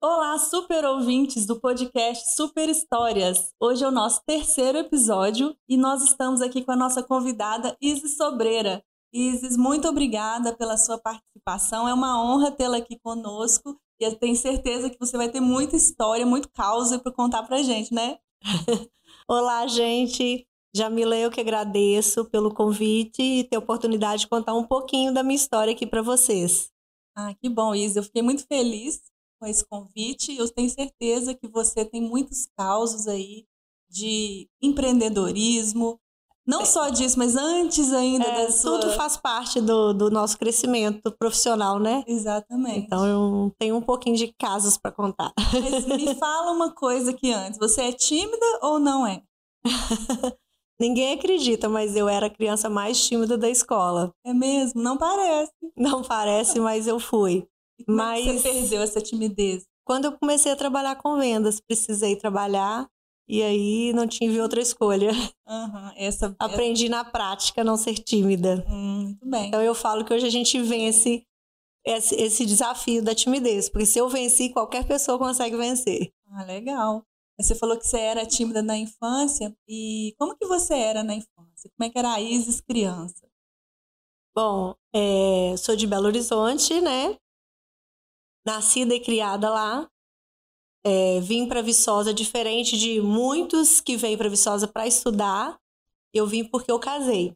[0.00, 3.52] Olá, super ouvintes do podcast Super Histórias.
[3.58, 8.16] Hoje é o nosso terceiro episódio e nós estamos aqui com a nossa convidada Isis
[8.16, 8.80] Sobreira.
[9.12, 11.88] Isis, muito obrigada pela sua participação.
[11.88, 15.74] É uma honra tê-la aqui conosco e eu tenho certeza que você vai ter muita
[15.74, 18.18] história, muito causa para contar para gente, né?
[19.26, 20.46] Olá, gente.
[20.72, 25.24] Jamila, eu que agradeço pelo convite e ter a oportunidade de contar um pouquinho da
[25.24, 26.70] minha história aqui para vocês.
[27.16, 27.96] Ah, que bom, Isis.
[27.96, 29.02] Eu fiquei muito feliz
[29.38, 30.36] com esse convite.
[30.36, 33.46] Eu tenho certeza que você tem muitos causos aí
[33.90, 35.98] de empreendedorismo,
[36.48, 38.80] não só disso, mas antes ainda é, da sua...
[38.80, 42.02] Tudo faz parte do, do nosso crescimento profissional, né?
[42.06, 42.86] Exatamente.
[42.86, 45.30] Então eu tenho um pouquinho de casos para contar.
[45.36, 47.58] Mas me fala uma coisa aqui antes.
[47.58, 49.22] Você é tímida ou não é?
[50.80, 54.10] Ninguém acredita, mas eu era a criança mais tímida da escola.
[54.24, 54.80] É mesmo?
[54.80, 55.52] Não parece.
[55.76, 57.46] Não parece, mas eu fui.
[57.86, 59.64] Mas você perdeu essa timidez?
[59.84, 62.88] Quando eu comecei a trabalhar com vendas, precisei trabalhar
[63.28, 65.12] e aí não tive outra escolha.
[65.46, 68.64] Uhum, essa, Aprendi na prática a não ser tímida.
[68.68, 69.48] Hum, muito bem.
[69.48, 71.22] Então eu falo que hoje a gente vence
[71.84, 76.12] esse, esse desafio da timidez, porque se eu venci, qualquer pessoa consegue vencer.
[76.30, 77.02] Ah, legal.
[77.40, 79.56] Você falou que você era tímida na infância.
[79.68, 81.70] E como que você era na infância?
[81.76, 83.28] Como é que era a Isis criança?
[84.34, 87.16] Bom, é, sou de Belo Horizonte, né?
[88.46, 89.88] Nascida e criada lá.
[90.84, 95.58] É, vim para Viçosa diferente de muitos que vêm para Viçosa para estudar.
[96.12, 97.34] Eu vim porque eu casei.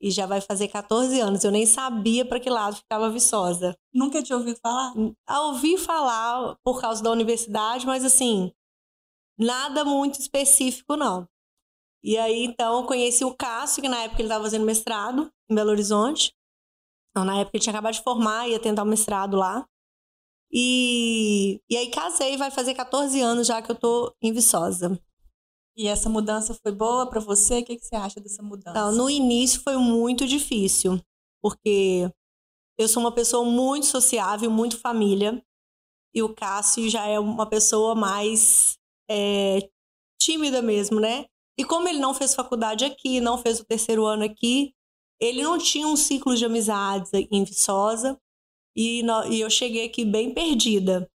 [0.00, 1.44] E já vai fazer 14 anos.
[1.44, 3.76] Eu nem sabia para que lado ficava Viçosa.
[3.92, 4.92] Nunca tinha ouvido falar?
[5.46, 8.52] Ouvi falar por causa da universidade, mas assim,
[9.38, 11.28] Nada muito específico, não.
[12.02, 15.70] E aí, então, conheci o Cássio, que na época ele estava fazendo mestrado em Belo
[15.70, 16.34] Horizonte.
[17.10, 19.66] Então, na época ele tinha acabado de formar, ia tentar o mestrado lá.
[20.58, 24.98] E, e aí casei, vai fazer 14 anos já que eu tô em Viçosa.
[25.76, 27.58] E essa mudança foi boa para você?
[27.58, 28.70] O que, que você acha dessa mudança?
[28.70, 30.98] Então, no início foi muito difícil,
[31.42, 32.10] porque
[32.78, 35.44] eu sou uma pessoa muito sociável, muito família.
[36.14, 38.78] E o Cássio já é uma pessoa mais
[39.10, 39.58] é,
[40.18, 41.26] tímida mesmo, né?
[41.58, 44.72] E como ele não fez faculdade aqui, não fez o terceiro ano aqui,
[45.20, 48.18] ele não tinha um ciclo de amizades em Viçosa
[48.76, 51.10] e, no, e eu cheguei aqui bem perdida.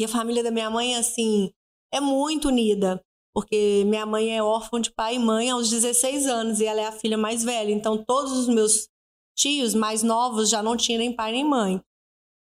[0.00, 1.52] E a família da minha mãe, assim,
[1.92, 3.04] é muito unida,
[3.34, 6.86] porque minha mãe é órfã de pai e mãe aos 16 anos e ela é
[6.86, 7.70] a filha mais velha.
[7.70, 8.88] Então, todos os meus
[9.36, 11.80] tios mais novos já não tinham nem pai nem mãe.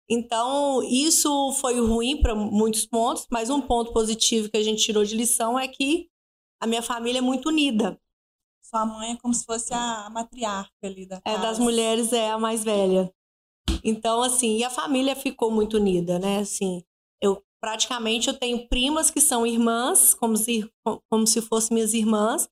[0.07, 5.03] Então, isso foi ruim para muitos pontos, mas um ponto positivo que a gente tirou
[5.03, 6.07] de lição é que
[6.61, 7.99] a minha família é muito unida.
[8.61, 11.37] Sua mãe é como se fosse a matriarca ali da casa.
[11.37, 13.11] É, das mulheres é a mais velha.
[13.83, 16.39] Então, assim, e a família ficou muito unida, né?
[16.39, 16.83] Assim,
[17.21, 20.69] eu praticamente eu tenho primas que são irmãs, como se,
[21.09, 22.47] como se fossem minhas irmãs,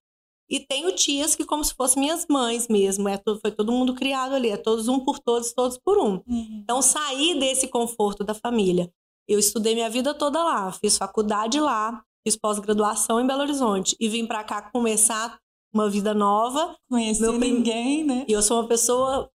[0.50, 3.09] e tenho tias que como se fossem minhas mães mesmo.
[3.09, 6.22] É, foi todo mundo criado ali, é todos um por todos, todos por um.
[6.28, 6.62] Uhum.
[6.63, 8.91] Então, sair desse conforto da família.
[9.28, 14.09] Eu estudei minha vida toda lá, fiz faculdade lá, fiz pós-graduação em Belo Horizonte e
[14.09, 15.40] vim para cá começar
[15.74, 16.75] uma vida nova.
[16.90, 18.25] Conheci meu ninguém, né?
[18.28, 19.30] E eu sou uma pessoa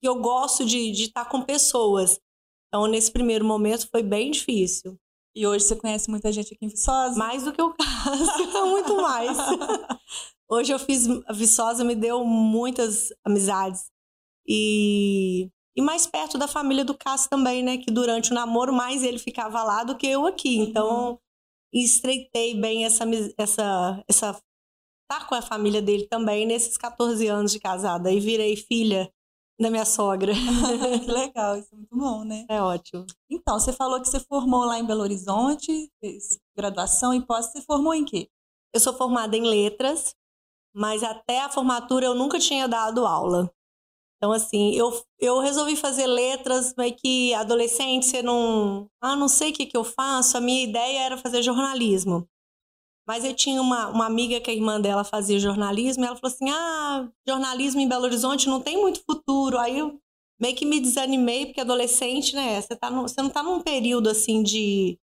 [0.00, 2.20] que eu gosto de estar tá com pessoas.
[2.68, 4.98] Então, nesse primeiro momento foi bem difícil.
[5.34, 7.16] E hoje você conhece muita gente aqui em Viçosa?
[7.16, 9.36] Mais do que o caso, muito mais.
[10.50, 11.06] Hoje eu fiz.
[11.26, 13.90] A Viçosa me deu muitas amizades.
[14.46, 17.78] E, e mais perto da família do Cássio também, né?
[17.78, 20.56] Que durante o namoro mais ele ficava lá do que eu aqui.
[20.58, 21.18] Então, uhum.
[21.72, 23.04] estreitei bem essa.
[23.38, 24.42] essa, essa
[25.10, 28.10] estar com a família dele também nesses 14 anos de casada.
[28.10, 29.10] E virei filha
[29.58, 30.32] da minha sogra.
[31.04, 32.46] que legal, isso é muito bom, né?
[32.48, 33.04] É ótimo.
[33.30, 37.60] Então, você falou que você formou lá em Belo Horizonte, fez graduação e pós, você
[37.62, 38.28] formou em quê?
[38.72, 40.14] Eu sou formada em letras,
[40.74, 43.50] mas até a formatura eu nunca tinha dado aula.
[44.16, 48.88] Então, assim, eu, eu resolvi fazer letras, mas que adolescente, você não.
[49.00, 50.36] Ah, não sei o que, que eu faço.
[50.36, 52.28] A minha ideia era fazer jornalismo.
[53.08, 56.30] Mas eu tinha uma, uma amiga que a irmã dela fazia jornalismo, e ela falou
[56.30, 59.58] assim: ah, jornalismo em Belo Horizonte não tem muito futuro.
[59.58, 59.98] Aí eu
[60.38, 62.60] meio que me desanimei, porque adolescente, né?
[62.60, 64.98] Você, tá no, você não tá num período assim de,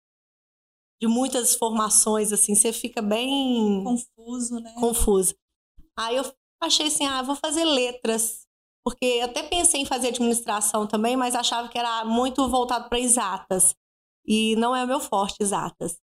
[1.00, 3.82] de muitas formações, assim, você fica bem.
[3.82, 4.74] Confuso, né?
[4.78, 5.34] Confuso.
[5.98, 6.24] Aí eu
[6.62, 8.44] achei assim, ah, vou fazer letras.
[8.84, 13.74] Porque até pensei em fazer administração também, mas achava que era muito voltado para exatas.
[14.26, 16.03] E não é o meu forte, exatas.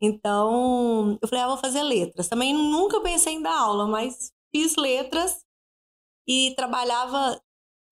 [0.00, 2.28] Então, eu falei, ah, vou fazer letras.
[2.28, 5.44] Também nunca pensei em dar aula, mas fiz letras
[6.28, 7.40] e trabalhava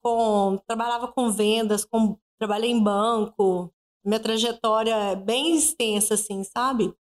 [0.03, 3.73] com trabalhava com vendas, com trabalhei em banco,
[4.05, 6.95] minha trajetória é bem extensa, assim, sabe?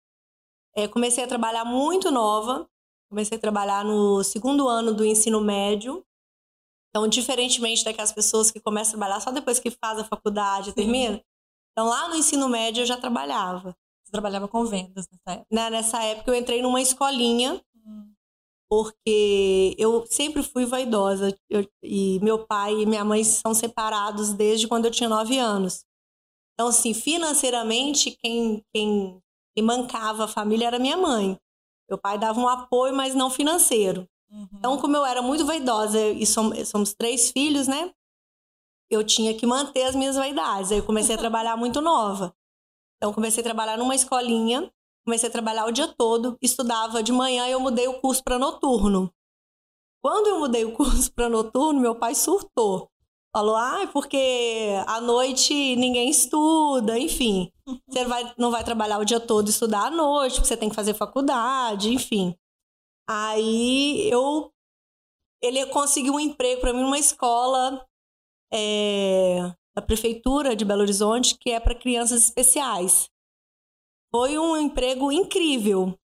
[0.75, 2.69] É, comecei a trabalhar muito nova,
[3.09, 6.05] comecei a trabalhar no segundo ano do ensino médio.
[6.89, 11.21] Então, diferentemente daquelas pessoas que começam a trabalhar só depois que faz a faculdade, termina.
[11.71, 13.75] Então, lá no ensino médio eu já trabalhava.
[14.13, 15.47] Trabalhava com vendas nessa época?
[15.51, 18.13] Né, nessa época eu entrei numa escolinha, hum.
[18.69, 21.35] porque eu sempre fui vaidosa.
[21.49, 25.83] Eu, e meu pai e minha mãe são separados desde quando eu tinha nove anos.
[26.53, 29.19] Então, assim, financeiramente, quem, quem,
[29.55, 31.35] quem mancava a família era minha mãe.
[31.89, 34.07] Meu pai dava um apoio, mas não financeiro.
[34.29, 34.47] Uhum.
[34.53, 37.91] Então, como eu era muito vaidosa e somos, somos três filhos, né?
[38.91, 40.71] Eu tinha que manter as minhas vaidades.
[40.71, 42.35] Aí eu comecei a trabalhar muito nova.
[43.03, 44.71] Então, comecei a trabalhar numa escolinha,
[45.05, 48.39] comecei a trabalhar o dia todo, estudava de manhã e eu mudei o curso para
[48.39, 49.13] noturno.
[50.01, 52.89] Quando eu mudei o curso para noturno, meu pai surtou.
[53.35, 57.51] Falou, ah, porque à noite ninguém estuda, enfim.
[57.89, 60.69] Você vai, não vai trabalhar o dia todo e estudar à noite, porque você tem
[60.69, 62.33] que fazer faculdade, enfim.
[63.05, 64.49] Aí eu.
[65.41, 67.85] Ele conseguiu um emprego para mim numa escola
[68.53, 73.09] é, da prefeitura de Belo Horizonte, que é para crianças especiais.
[74.11, 75.97] Foi um emprego incrível.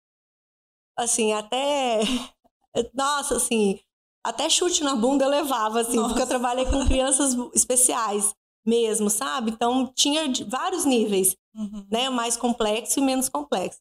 [0.98, 2.00] Assim, até.
[2.94, 3.80] Nossa, assim,
[4.25, 6.10] até chute na bunda eu levava, assim, Nossa.
[6.10, 8.33] porque eu trabalhei com crianças especiais
[8.66, 9.51] mesmo, sabe?
[9.51, 11.86] Então tinha vários níveis, uhum.
[11.89, 12.10] né?
[12.10, 13.80] Mais complexo e menos complexo.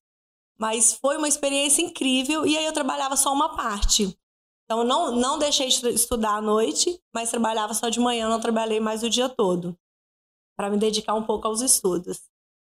[0.58, 4.16] Mas foi uma experiência incrível e aí eu trabalhava só uma parte.
[4.68, 8.78] Então não, não deixei de estudar à noite, mas trabalhava só de manhã, não trabalhei
[8.78, 9.74] mais o dia todo.
[10.58, 12.18] Para me dedicar um pouco aos estudos.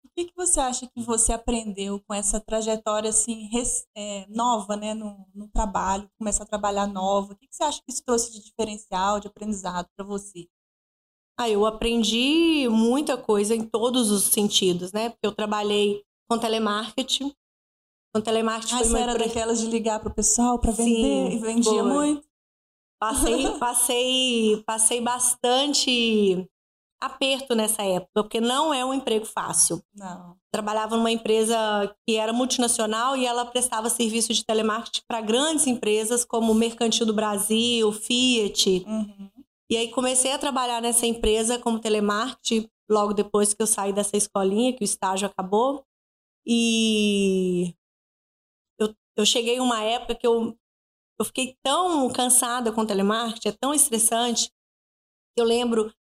[0.03, 3.47] O que, que você acha que você aprendeu com essa trajetória assim
[3.95, 7.33] é, nova, né, no, no, trabalho, começar a trabalhar nova?
[7.33, 10.49] O que, que você acha que isso trouxe de diferencial, de aprendizado para você?
[11.37, 15.11] Ah, eu aprendi muita coisa em todos os sentidos, né?
[15.11, 17.31] Porque eu trabalhei com telemarketing.
[18.13, 21.35] Com telemarketing ah, foi você era daquelas de ligar para o pessoal para vender Sim,
[21.35, 21.83] e vendia foi.
[21.83, 22.27] muito?
[22.99, 26.47] Passei, passei, passei bastante
[27.01, 29.81] aperto nessa época, porque não é um emprego fácil.
[29.95, 30.35] Não.
[30.51, 31.57] Trabalhava numa empresa
[32.05, 37.13] que era multinacional e ela prestava serviço de telemarketing para grandes empresas como Mercantil do
[37.13, 38.85] Brasil, Fiat.
[38.85, 39.29] Uhum.
[39.69, 44.17] E aí comecei a trabalhar nessa empresa como telemarketing logo depois que eu saí dessa
[44.17, 45.83] escolinha, que o estágio acabou.
[46.45, 47.73] E
[49.21, 50.57] eu, cheguei uma época que eu,
[51.19, 54.51] eu fiquei tão cansada com telemarketing, é tão estressante.
[55.37, 55.93] Eu lembro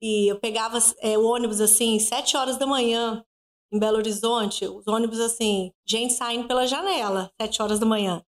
[0.00, 3.24] e eu pegava é, o ônibus assim, sete horas da manhã,
[3.72, 8.22] em Belo Horizonte, os ônibus assim, gente saindo pela janela, sete horas da manhã.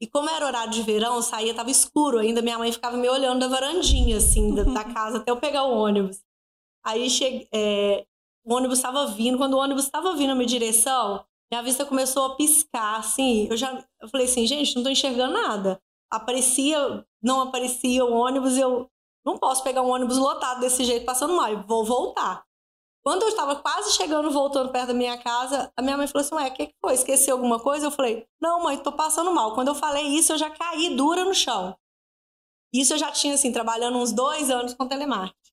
[0.00, 3.40] E como era horário de verão, saía, tava escuro ainda, minha mãe ficava me olhando
[3.40, 6.22] da varandinha, assim, da, da casa, até eu pegar o ônibus.
[6.84, 8.06] Aí cheguei, é,
[8.44, 12.26] o ônibus estava vindo, quando o ônibus estava vindo na minha direção, minha vista começou
[12.26, 15.80] a piscar, assim, eu já, eu falei assim, gente, não tô enxergando nada.
[16.10, 18.88] Aparecia, não aparecia o ônibus, eu
[19.24, 22.44] não posso pegar um ônibus lotado desse jeito passando mal, vou voltar.
[23.06, 26.34] Quando eu estava quase chegando, voltando perto da minha casa, a minha mãe falou assim:
[26.34, 26.94] Ué, o que, que foi?
[26.94, 27.86] Esqueci alguma coisa?
[27.86, 29.54] Eu falei: Não, mãe, tô passando mal.
[29.54, 31.76] Quando eu falei isso, eu já caí dura no chão.
[32.74, 35.45] Isso eu já tinha, assim, trabalhando uns dois anos com telemarketing.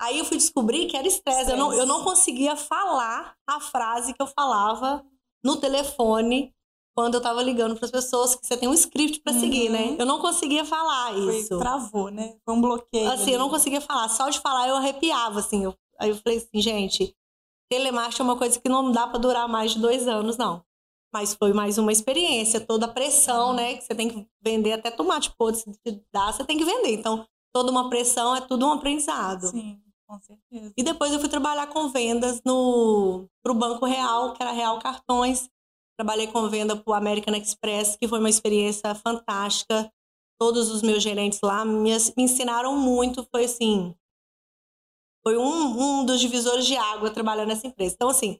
[0.00, 1.50] Aí eu fui descobrir que era estresse.
[1.50, 5.04] Eu não, eu não conseguia falar a frase que eu falava
[5.42, 6.54] no telefone
[6.96, 9.40] quando eu tava ligando para as pessoas que você tem um script para uhum.
[9.40, 9.84] seguir, né?
[9.88, 9.96] Uhum.
[9.98, 11.48] Eu não conseguia falar isso.
[11.48, 12.36] Foi, travou, né?
[12.42, 13.10] Foi um bloqueio.
[13.10, 13.32] Assim, ali.
[13.34, 14.08] eu não conseguia falar.
[14.08, 15.64] Só de falar eu arrepiava, assim.
[15.64, 17.14] Eu, aí eu falei assim, gente,
[17.70, 20.64] telemarketing é uma coisa que não dá para durar mais de dois anos, não.
[21.12, 23.54] Mas foi mais uma experiência, toda a pressão, uhum.
[23.54, 23.74] né?
[23.74, 26.94] Que você tem que vender até tomate podre, se te dá, você tem que vender.
[26.94, 29.48] Então, toda uma pressão é tudo um aprendizado.
[29.48, 30.72] Sim, com certeza.
[30.76, 35.48] E depois eu fui trabalhar com vendas no pro Banco Real, que era Real Cartões.
[35.98, 39.90] Trabalhei com venda para o American Express, que foi uma experiência fantástica.
[40.38, 43.26] Todos os meus gerentes lá me, me ensinaram muito.
[43.30, 43.94] Foi assim,
[45.26, 47.94] foi um, um dos divisores de água trabalhando nessa empresa.
[47.94, 48.38] Então, assim,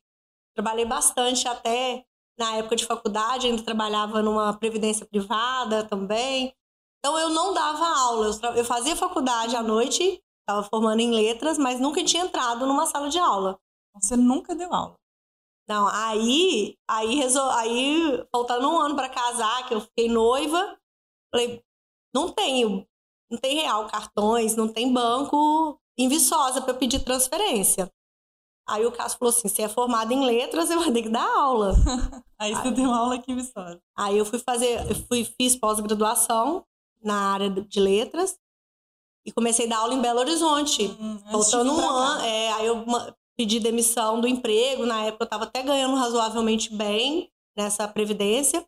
[0.54, 2.04] trabalhei bastante até
[2.38, 6.54] na época de faculdade, ainda trabalhava numa previdência privada também.
[6.98, 8.30] Então, eu não dava aula.
[8.40, 12.86] Eu, eu fazia faculdade à noite, estava formando em letras, mas nunca tinha entrado numa
[12.86, 13.58] sala de aula.
[14.00, 14.94] Você nunca deu aula?
[15.68, 17.50] Não, aí, aí, resol...
[17.50, 20.78] aí faltando um ano para casar, que eu fiquei noiva,
[21.34, 21.60] falei,
[22.14, 22.86] não tenho,
[23.28, 27.90] não tem real cartões, não tem banco em Viçosa para eu pedir transferência.
[28.68, 31.28] Aí o Cássio falou assim: você é formado em letras, eu vou ter que dar
[31.28, 31.72] aula.
[32.38, 33.80] aí você aí, deu aula aqui em Viçosa.
[33.96, 36.64] Aí eu fui fazer, eu fui, fiz pós-graduação
[37.02, 38.38] na área de letras
[39.26, 40.86] e comecei a dar aula em Belo Horizonte.
[40.86, 42.24] Hum, faltando um ano.
[42.24, 42.84] É, aí eu
[43.36, 44.86] pedi demissão do emprego.
[44.86, 48.64] Na época eu estava até ganhando razoavelmente bem nessa previdência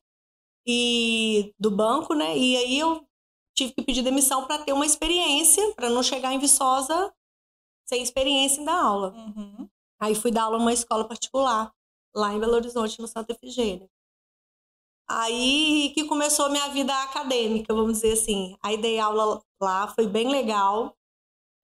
[0.66, 2.36] e do banco, né?
[2.36, 3.06] E aí eu
[3.56, 7.14] tive que pedir demissão para ter uma experiência, para não chegar em Viçosa
[7.86, 9.14] sem experiência em dar aula.
[9.14, 9.68] Uhum.
[10.00, 11.72] Aí fui dar aula numa escola particular,
[12.14, 13.88] lá em Belo Horizonte, no Santa Efigênia.
[15.10, 18.56] Aí que começou a minha vida acadêmica, vamos dizer assim.
[18.62, 20.94] Aí dei aula lá, foi bem legal.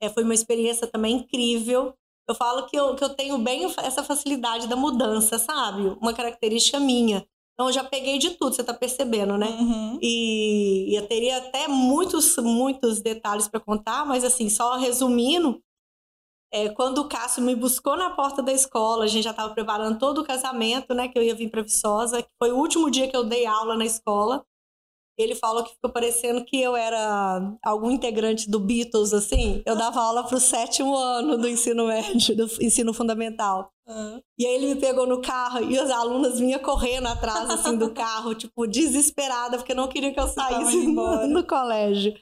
[0.01, 1.95] É, foi uma experiência também incrível.
[2.27, 5.89] Eu falo que eu, que eu tenho bem essa facilidade da mudança, sabe?
[6.01, 7.27] Uma característica minha.
[7.55, 9.47] Então, eu já peguei de tudo, você tá percebendo, né?
[9.47, 9.99] Uhum.
[10.03, 15.63] E, e eu teria até muitos, muitos detalhes para contar, mas assim, só resumindo,
[16.55, 19.99] é, quando o Cássio me buscou na porta da escola, a gente já estava preparando
[19.99, 21.09] todo o casamento, né?
[21.09, 23.77] Que eu ia vir para Viçosa, que foi o último dia que eu dei aula
[23.77, 24.47] na escola.
[25.19, 29.63] Ele falou que ficou parecendo que eu era algum integrante do Beatles, assim.
[29.67, 33.73] Eu dava aula para o sétimo ano do ensino médio, do ensino fundamental.
[33.89, 34.23] Uhum.
[34.39, 37.91] E aí ele me pegou no carro e as alunas vinham correndo atrás, assim, do
[37.91, 42.15] carro, tipo, desesperada, porque não queria que eu saísse no colégio.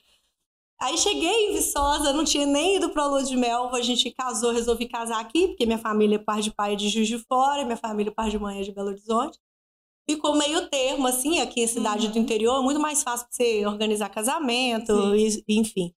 [0.83, 4.11] Aí cheguei em Viçosa, não tinha nem ido para a lua de mel, a gente
[4.11, 7.65] casou, resolvi casar aqui, porque minha família, par de pai é de Juiz de Fora,
[7.65, 9.39] minha família, par de mãe é de Belo Horizonte
[10.09, 12.13] ficou meio termo, assim, aqui em cidade Uhum.
[12.13, 15.93] do interior, é muito mais fácil pra você organizar casamento, e, enfim.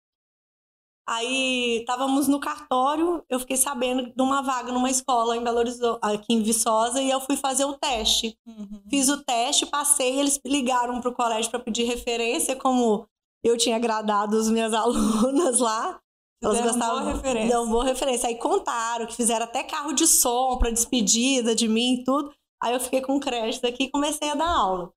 [1.06, 5.98] Aí estávamos no cartório, eu fiquei sabendo de uma vaga numa escola em Belo Horizonte,
[6.00, 8.38] aqui em Viçosa, e eu fui fazer o teste.
[8.46, 8.82] Uhum.
[8.88, 13.06] Fiz o teste, passei, eles ligaram pro colégio para pedir referência, como
[13.44, 16.00] eu tinha agradado as minhas alunas lá.
[16.42, 17.48] Elas Fizeram gostavam boa referência.
[17.48, 18.28] Deu boa referência.
[18.28, 22.32] Aí contaram que fizeram até carro de som para despedida de mim e tudo.
[22.62, 24.92] Aí eu fiquei com crédito aqui e comecei a dar aula.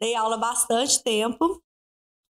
[0.00, 1.62] Dei aula bastante tempo,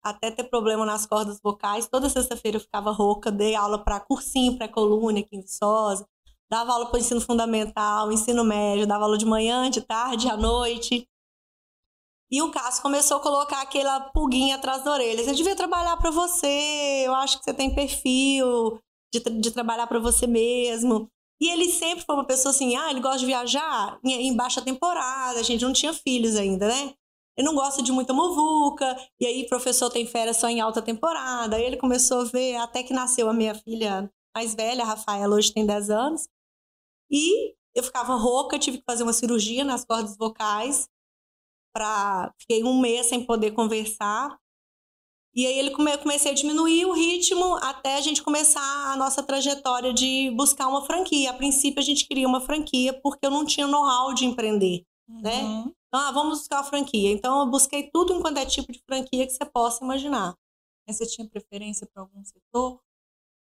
[0.03, 1.87] até ter problema nas cordas vocais.
[1.87, 3.31] Toda sexta-feira eu ficava rouca.
[3.31, 6.07] Dei aula para cursinho, pré-coluna aqui em Viçosa.
[6.49, 8.85] Dava aula para ensino fundamental, ensino médio.
[8.85, 11.07] Dava aula de manhã, de tarde, à noite.
[12.35, 15.23] E o Cássio começou a colocar aquela pulguinha atrás da orelha.
[15.23, 17.03] Você devia trabalhar para você.
[17.05, 18.77] Eu acho que você tem perfil
[19.13, 21.07] de, de trabalhar para você mesmo.
[21.41, 24.61] E ele sempre foi uma pessoa assim, ah, ele gosta de viajar em, em baixa
[24.61, 26.93] temporada, a gente não tinha filhos ainda, né?
[27.37, 31.55] Ele não gosta de muita muvuca, e aí professor tem férias só em alta temporada.
[31.55, 35.37] Aí ele começou a ver, até que nasceu a minha filha mais velha, a Rafaela,
[35.37, 36.27] hoje tem 10 anos.
[37.09, 40.89] E eu ficava rouca, tive que fazer uma cirurgia nas cordas vocais.
[41.75, 42.33] Pra...
[42.39, 44.37] Fiquei um mês sem poder conversar.
[45.35, 45.97] E aí ele come...
[45.97, 50.85] comecei a diminuir o ritmo até a gente começar a nossa trajetória de buscar uma
[50.85, 51.31] franquia.
[51.31, 54.85] A princípio a gente queria uma franquia porque eu não tinha know-how de empreender.
[55.07, 55.43] né?
[55.43, 55.73] Uhum.
[55.87, 57.11] Então, ah, vamos buscar uma franquia.
[57.11, 60.33] Então eu busquei tudo enquanto é tipo de franquia que você possa imaginar.
[60.87, 62.79] Mas você tinha preferência para algum setor?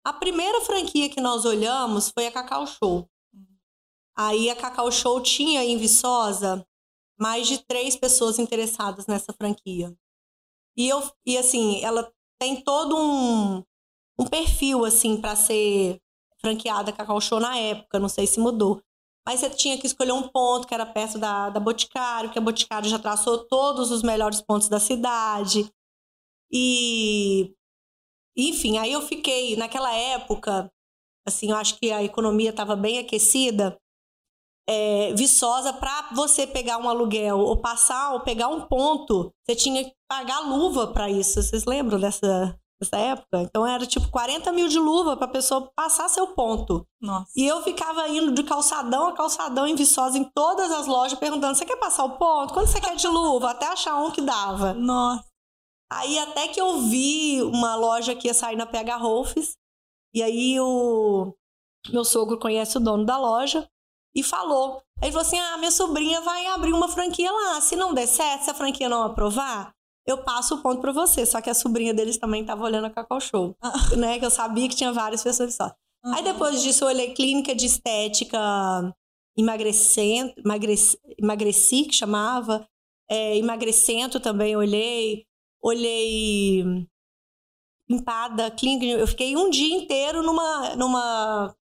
[0.04, 3.08] A primeira franquia que nós olhamos foi a Cacau Show.
[4.16, 6.64] Aí a Cacau Show tinha em Viçosa
[7.22, 9.96] mais de três pessoas interessadas nessa franquia.
[10.76, 13.62] E eu e assim, ela tem todo um,
[14.18, 16.00] um perfil assim para ser
[16.40, 18.82] franqueada Cacau Show na época, não sei se mudou.
[19.24, 22.42] Mas você tinha que escolher um ponto que era perto da, da Boticário, que a
[22.42, 25.72] Boticário já traçou todos os melhores pontos da cidade.
[26.50, 27.54] E
[28.36, 30.72] enfim, aí eu fiquei, naquela época,
[31.24, 33.78] assim, eu acho que a economia estava bem aquecida,
[34.68, 39.84] é, viçosa, para você pegar um aluguel ou passar ou pegar um ponto, você tinha
[39.84, 41.42] que pagar luva para isso.
[41.42, 43.42] Vocês lembram dessa, dessa época?
[43.42, 46.86] Então era tipo 40 mil de luva para pessoa passar seu ponto.
[47.00, 47.30] Nossa.
[47.36, 51.56] E eu ficava indo de calçadão a calçadão em Viçosa em todas as lojas perguntando:
[51.56, 52.54] você quer passar o ponto?
[52.54, 53.50] Quanto você quer de luva?
[53.50, 54.72] Até achar um que dava.
[54.74, 55.24] Nossa.
[55.92, 59.58] Aí até que eu vi uma loja que ia sair na PH Rolfes,
[60.14, 61.34] e aí o
[61.90, 63.68] meu sogro conhece o dono da loja
[64.14, 64.82] e falou.
[65.00, 67.60] Aí ele falou assim: ah, minha sobrinha vai abrir uma franquia lá.
[67.60, 69.72] Se não der certo, se a franquia não aprovar,
[70.06, 71.24] eu passo o ponto pra você.
[71.26, 73.56] Só que a sobrinha deles também tava olhando a Cacau Show,
[73.96, 74.18] né?
[74.18, 75.72] Que eu sabia que tinha várias pessoas só.
[76.04, 76.24] Aí Uhum.
[76.32, 78.38] depois disso eu olhei clínica de estética
[79.38, 82.66] emagrecendo, emagreci, emagreci que chamava,
[83.08, 85.24] é, emagrecento também olhei,
[85.62, 86.64] olhei
[87.88, 91.54] empada, clínica, eu fiquei um dia inteiro numa, numa,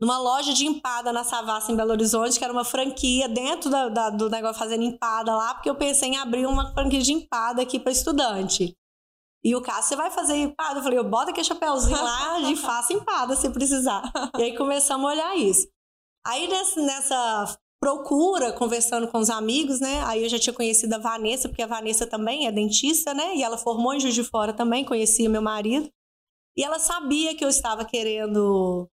[0.00, 3.88] numa loja de empada na Savassi, em Belo Horizonte, que era uma franquia dentro da,
[3.88, 7.62] da- do negócio fazendo empada lá, porque eu pensei em abrir uma franquia de empada
[7.62, 8.76] aqui para estudante.
[9.44, 10.78] E o Cássio, você vai fazer empada?
[10.80, 14.02] Eu falei, eu boto aquele chapéuzinho lá e faço empada se precisar.
[14.36, 15.66] E aí começamos a olhar isso.
[16.26, 20.02] Aí nessa, nessa procura, conversando com os amigos, né?
[20.04, 23.36] Aí eu já tinha conhecido a Vanessa, porque a Vanessa também é dentista, né?
[23.36, 25.88] E ela formou em Juiz de Fora também, conhecia meu marido.
[26.56, 28.88] E ela sabia que eu estava querendo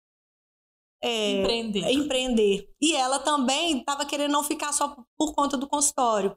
[1.07, 1.91] é, empreender.
[1.91, 2.69] empreender.
[2.81, 6.35] E ela também estava querendo não ficar só por conta do consultório.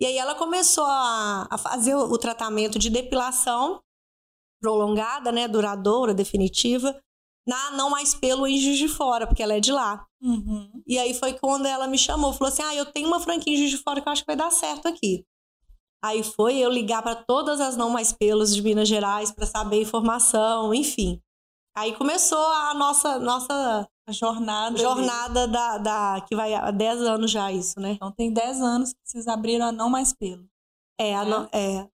[0.00, 3.82] E aí ela começou a, a fazer o, o tratamento de depilação
[4.60, 6.98] prolongada, né, duradoura, definitiva,
[7.46, 10.06] na Não Mais Pelo em Juiz de Fora, porque ela é de lá.
[10.20, 10.82] Uhum.
[10.86, 13.56] E aí foi quando ela me chamou, falou assim: "Ah, eu tenho uma franquia em
[13.56, 15.24] Juiz de Fora que eu acho que vai dar certo aqui".
[16.04, 19.82] Aí foi eu ligar para todas as Não Mais Pelos de Minas Gerais para saber
[19.82, 21.20] informação, enfim.
[21.76, 24.76] Aí começou a nossa nossa A jornada.
[24.78, 27.92] jornada da, da que vai há 10 anos já isso, né?
[27.92, 30.46] Então tem 10 anos que vocês abriram a Não Mais Pelo.
[30.98, 31.24] É, a É.
[31.24, 31.76] não- é.
[31.78, 31.88] É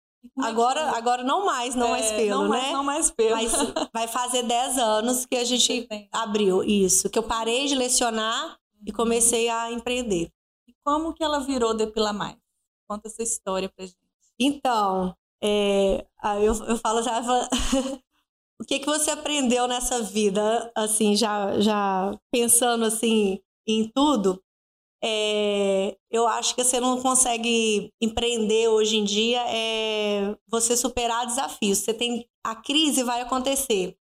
[0.45, 2.59] Agora, agora não mais, não mais É, pelo, não né?
[2.61, 3.37] Mais, não mais pelo.
[3.37, 3.53] Mas
[3.95, 8.91] vai fazer 10 anos que a gente abriu isso, que eu parei de lecionar e
[8.93, 10.29] comecei a empreender.
[10.67, 12.37] E como que ela virou Depila Mais?
[12.88, 13.97] Conta essa história pra gente.
[14.41, 17.21] Então, é, aí eu, eu falo já,
[18.61, 24.43] o que que você aprendeu nessa vida, assim, já, já pensando assim em tudo?
[25.03, 31.79] É, eu acho que você não consegue empreender hoje em dia é você superar desafios.
[31.79, 33.97] Você tem a crise vai acontecer,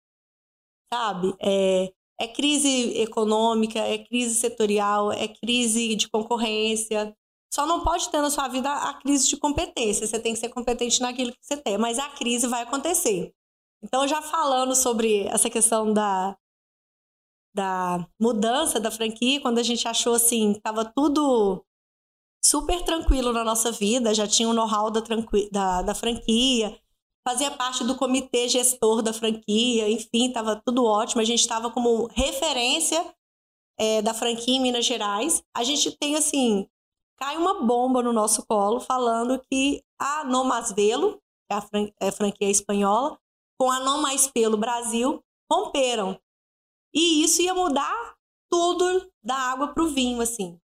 [0.93, 1.35] sabe?
[1.41, 7.15] É, é crise econômica, é crise setorial, é crise de concorrência.
[7.53, 10.07] Só não pode ter na sua vida a crise de competência.
[10.07, 13.35] Você tem que ser competente naquilo que você tem, mas a crise vai acontecer.
[13.87, 16.37] Então, já falando sobre essa questão da,
[17.55, 21.65] da mudança da franquia, quando a gente achou assim, estava tudo
[22.45, 25.01] super tranquilo na nossa vida, já tinha o know-how da,
[25.53, 26.77] da, da franquia,
[27.27, 31.21] fazia parte do comitê gestor da franquia, enfim, estava tudo ótimo.
[31.21, 33.15] A gente estava como referência
[33.79, 35.45] é, da franquia em Minas Gerais.
[35.57, 36.69] A gente tem assim,
[37.19, 41.61] cai uma bomba no nosso colo falando que a No Mais Velo, que é a
[41.61, 43.17] fran- é a franquia espanhola,
[43.59, 45.21] com a Não Mais Pelo Brasil,
[45.51, 46.21] romperam.
[46.95, 48.17] E isso ia mudar
[48.51, 50.59] tudo da água para o vinho, assim.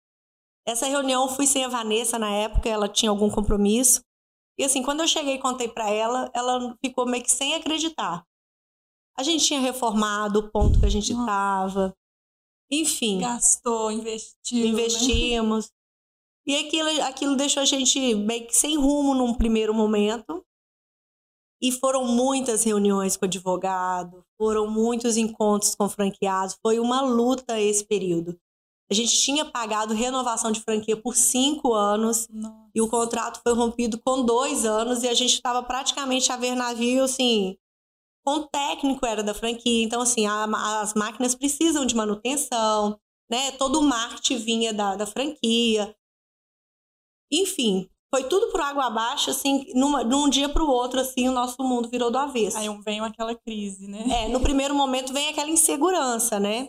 [0.66, 4.02] Essa reunião eu fui sem a Vanessa na época, ela tinha algum compromisso.
[4.58, 8.25] E assim, quando eu cheguei e contei para ela, ela ficou meio que sem acreditar.
[9.17, 11.97] A gente tinha reformado o ponto que a gente estava.
[12.71, 14.65] Enfim, Gastou, investiu.
[14.65, 14.67] né?
[14.67, 15.71] investimos.
[16.47, 20.45] E aquilo, aquilo deixou a gente meio que sem rumo num primeiro momento.
[21.60, 27.84] E foram muitas reuniões com advogado, foram muitos encontros com franqueados, foi uma luta esse
[27.84, 28.38] período.
[28.90, 32.71] A gente tinha pagado renovação de franquia por cinco anos Nossa.
[32.75, 36.54] e o contrato foi rompido com dois anos e a gente estava praticamente a ver
[36.54, 37.58] navio, assim,
[38.25, 39.84] com o técnico era da franquia.
[39.84, 42.99] Então, assim, a- as máquinas precisam de manutenção,
[43.30, 43.50] né?
[43.52, 45.94] Todo o marketing vinha da, da franquia.
[47.30, 51.32] Enfim, foi tudo por água abaixo, assim, numa, num dia para o outro, assim, o
[51.32, 52.56] nosso mundo virou do avesso.
[52.56, 54.04] Aí veio aquela crise, né?
[54.10, 56.68] É, no primeiro momento vem aquela insegurança, né?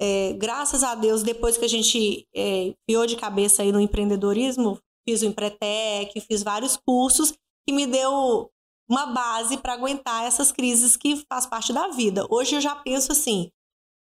[0.00, 4.78] É, graças a Deus, depois que a gente é, piou de cabeça aí no empreendedorismo,
[5.08, 7.32] fiz o Empretec, fiz vários cursos
[7.66, 8.48] que me deu
[8.88, 12.26] uma base para aguentar essas crises que faz parte da vida.
[12.30, 13.50] Hoje eu já penso assim,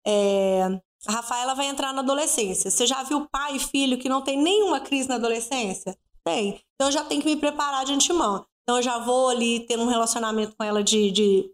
[0.05, 0.61] é,
[1.07, 2.69] a Rafaela vai entrar na adolescência.
[2.69, 5.97] Você já viu pai e filho que não tem nenhuma crise na adolescência?
[6.29, 6.61] Tem.
[6.75, 8.45] Então eu já tenho que me preparar de antemão.
[8.63, 11.51] Então eu já vou ali ter um relacionamento com ela de, de,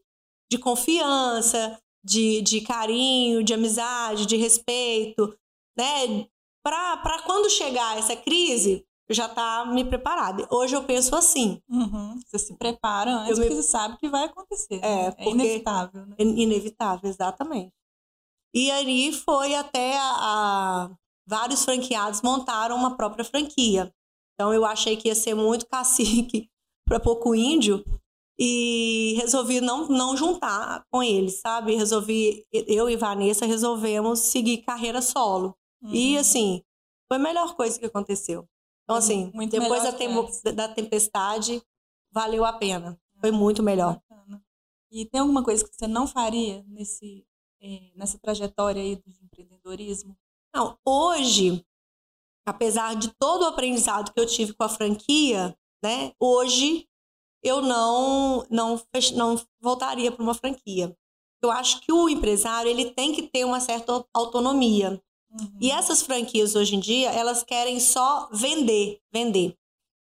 [0.52, 5.36] de confiança, de, de carinho, de amizade, de respeito,
[5.78, 6.28] né?
[6.64, 10.48] Para quando chegar essa crise, eu já tá me preparada.
[10.52, 12.20] Hoje eu penso assim, Uhum.
[12.26, 14.80] Você se prepara antes, me- porque você sabe que vai acontecer.
[14.84, 15.12] É, né?
[15.12, 16.16] porque- inevitável, né?
[16.18, 17.72] é inevitável, exatamente.
[18.54, 20.90] E aí foi até a, a-
[21.28, 23.94] vários franqueados montaram uma própria franquia.
[24.36, 26.50] Então eu achei que ia ser muito cacique
[26.88, 27.84] para pouco índio
[28.38, 31.76] e resolvi não, não juntar com eles, sabe?
[31.76, 35.56] Resolvi, eu e Vanessa resolvemos seguir carreira solo.
[35.84, 36.20] E Uhum.
[36.20, 36.64] assim,
[37.08, 38.48] foi a melhor coisa que aconteceu.
[38.84, 40.42] Então, assim, muito depois da, antes.
[40.42, 41.62] da tempestade,
[42.12, 43.00] valeu a pena.
[43.20, 44.00] Foi muito melhor.
[44.10, 44.44] Bacana.
[44.92, 47.26] E tem alguma coisa que você não faria nesse,
[47.62, 50.16] eh, nessa trajetória aí do empreendedorismo?
[50.54, 51.66] Não, hoje,
[52.46, 56.14] apesar de todo o aprendizado que eu tive com a franquia, né?
[56.20, 56.88] Hoje
[57.44, 58.82] eu não não
[59.14, 60.96] não voltaria para uma franquia.
[61.44, 65.02] Eu acho que o empresário ele tem que ter uma certa au- autonomia.
[65.32, 65.58] Uhum.
[65.62, 69.56] E essas franquias hoje em dia, elas querem só vender, vender.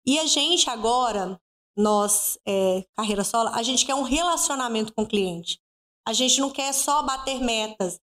[0.06, 1.38] E a gente agora,
[1.76, 5.60] nós, é, carreira solo, a gente quer um relacionamento com o cliente.
[6.06, 8.00] A gente não quer só bater metas.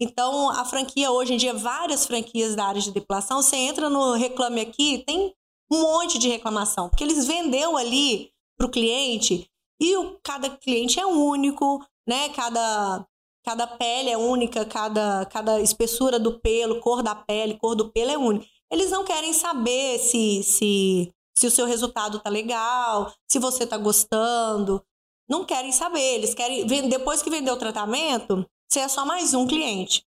[0.00, 4.14] Então, a franquia hoje em dia, várias franquias da área de depilação, você entra no
[4.14, 5.34] Reclame Aqui, tem
[5.70, 9.46] um monte de reclamação, porque eles vendeu ali para o cliente
[9.80, 12.28] e o, cada cliente é único, né?
[12.30, 13.06] Cada
[13.42, 18.10] cada pele é única, cada, cada espessura do pelo, cor da pele, cor do pelo
[18.10, 18.46] é única.
[18.70, 23.78] Eles não querem saber se, se, se o seu resultado tá legal, se você tá
[23.78, 24.84] gostando.
[25.28, 26.16] Não querem saber.
[26.16, 30.06] Eles querem, depois que vender o tratamento, você é só mais um cliente.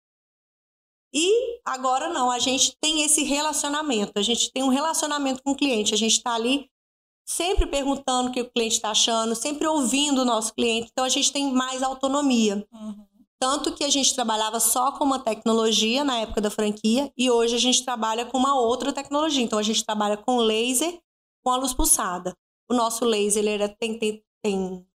[1.12, 5.57] E agora não, a gente tem esse relacionamento, a gente tem um relacionamento com o
[5.57, 6.71] cliente, a gente está ali
[7.27, 11.09] sempre perguntando o que o cliente está achando, sempre ouvindo o nosso cliente, então a
[11.09, 12.67] gente tem mais autonomia.
[12.73, 13.07] Uhum.
[13.40, 17.55] Tanto que a gente trabalhava só com uma tecnologia na época da franquia e hoje
[17.55, 19.43] a gente trabalha com uma outra tecnologia.
[19.43, 20.99] Então a gente trabalha com laser
[21.45, 22.35] com a luz pulsada.
[22.71, 24.87] O nosso laser ele tem, tem, tem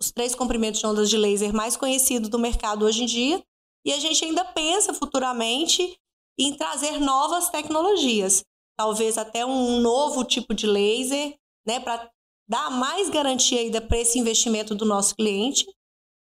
[0.00, 3.42] os três comprimentos de ondas de laser mais conhecidos do mercado hoje em dia.
[3.84, 5.98] E a gente ainda pensa futuramente
[6.38, 8.44] em trazer novas tecnologias.
[8.76, 11.34] Talvez até um novo tipo de laser,
[11.66, 12.10] né, para
[12.48, 15.66] dar mais garantia ainda para esse investimento do nosso cliente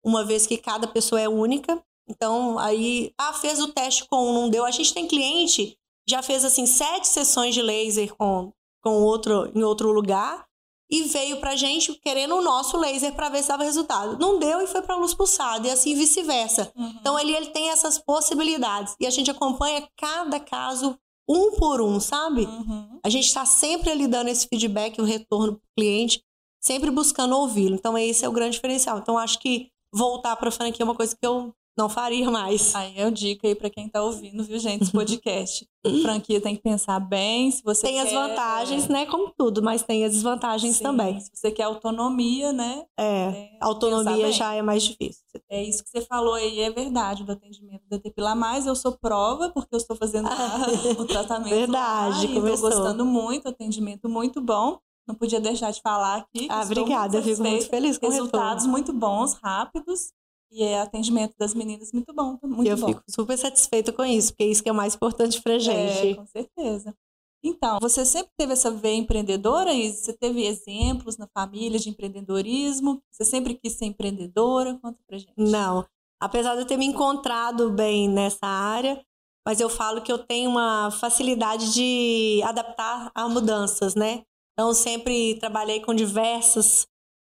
[0.04, 1.82] uma vez que cada pessoa é única.
[2.08, 4.64] Então, aí, ah, fez o teste com um, não deu.
[4.64, 5.78] A gente tem cliente,
[6.08, 8.52] já fez assim sete sessões de laser com,
[8.82, 10.46] com outro em outro lugar
[10.90, 14.18] e veio pra gente querendo o nosso laser para ver se dava resultado.
[14.18, 16.72] Não deu e foi para luz pulsada e assim vice-versa.
[16.74, 16.94] Uhum.
[17.00, 20.98] Então ele, ele tem essas possibilidades e a gente acompanha cada caso
[21.28, 22.42] um por um, sabe?
[22.42, 22.98] Uhum.
[23.04, 26.24] A gente está sempre ali dando esse feedback, o retorno para o cliente,
[26.60, 27.76] sempre buscando ouvi-lo.
[27.76, 28.98] Então esse é o grande diferencial.
[28.98, 32.74] Então acho que voltar para franquia é uma coisa que eu não faria mais.
[32.74, 35.68] Aí é o dica aí para quem tá ouvindo, viu, gente, esse podcast.
[36.02, 38.92] franquia tem que pensar bem, se você Tem quer, as vantagens, é...
[38.92, 41.18] né, como tudo, mas tem as desvantagens Sim, também.
[41.20, 42.84] Se você quer autonomia, né?
[42.98, 45.22] É, autonomia já é mais difícil.
[45.48, 48.92] É isso que você falou aí, é verdade, do atendimento da Depilar Mais, eu sou
[48.92, 50.28] prova, porque eu estou fazendo
[50.98, 52.68] o tratamento Verdade, lá, começou.
[52.68, 54.78] E tô gostando muito, atendimento muito bom
[55.08, 56.46] não podia deixar de falar aqui.
[56.48, 60.12] Ah, obrigada, eu fico muito feliz com Resultados muito bons, rápidos.
[60.50, 62.88] E é atendimento das meninas muito bom, muito eu bom.
[62.88, 66.08] fico super satisfeita com isso, porque é isso que é mais importante pra é, gente.
[66.08, 66.94] É, com certeza.
[67.42, 73.00] Então, você sempre teve essa veia empreendedora e você teve exemplos na família de empreendedorismo?
[73.10, 74.78] Você sempre quis ser empreendedora?
[74.82, 75.32] Conta pra gente.
[75.36, 75.86] Não.
[76.20, 79.02] Apesar de eu ter me encontrado bem nessa área,
[79.46, 84.22] mas eu falo que eu tenho uma facilidade de adaptar a mudanças, né?
[84.52, 86.86] Então, sempre trabalhei com diversas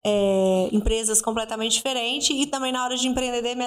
[0.04, 3.64] é, empresas completamente diferentes e também na hora de empreender, me,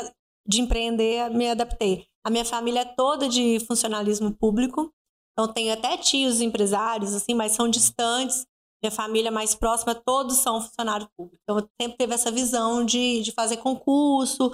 [0.48, 2.06] de empreender, me adaptei.
[2.26, 4.92] A minha família é toda de funcionalismo público,
[5.32, 8.46] então tenho até tios empresários, assim, mas são distantes.
[8.84, 11.40] Minha família mais próxima, todos são funcionários públicos.
[11.44, 14.52] Então, eu sempre teve essa visão de, de fazer concurso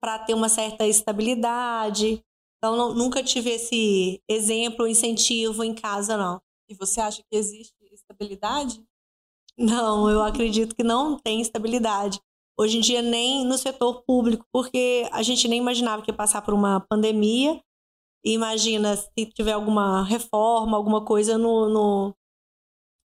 [0.00, 2.22] para ter uma certa estabilidade.
[2.58, 6.40] Então, não, nunca tive esse exemplo, incentivo em casa, não.
[6.68, 8.82] E você acha que existe estabilidade?
[9.56, 12.20] Não, eu acredito que não tem estabilidade.
[12.58, 16.42] Hoje em dia, nem no setor público, porque a gente nem imaginava que ia passar
[16.42, 17.60] por uma pandemia.
[18.24, 22.14] E imagina se tiver alguma reforma, alguma coisa no, no,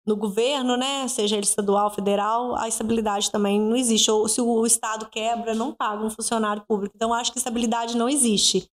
[0.07, 1.09] no governo, né?
[1.09, 4.11] Seja ele estadual, federal, a estabilidade também não existe.
[4.11, 6.95] Ou se o Estado quebra, não paga um funcionário público.
[6.95, 8.69] Então, acho que estabilidade não existe